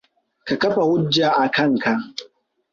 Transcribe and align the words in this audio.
Ka 0.45 0.55
kafa 0.57 0.81
hujja 0.81 1.29
a 1.33 1.45
kanka! 1.55 1.93